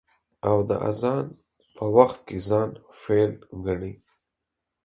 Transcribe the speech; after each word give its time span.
او 0.49 0.57
د 0.69 0.71
اذان 0.89 1.25
په 1.75 1.85
وخت 1.95 2.19
کې 2.27 2.37
ځان 2.47 2.69
فيل 3.01 3.31
گڼي. 3.65 3.93